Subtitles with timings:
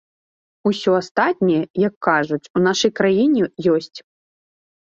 [0.69, 3.43] Усё астатняе, як кажуць, у нашай краіне
[3.75, 3.99] ёсць.